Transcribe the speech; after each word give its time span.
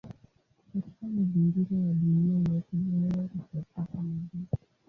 Katika 0.73 1.05
mazingira 1.07 1.77
ya 1.79 1.93
dunia 1.93 2.37
yetu 2.53 2.77
hewa 2.91 3.21
hutokea 3.23 3.63
kama 3.85 4.09
gesi. 4.33 4.57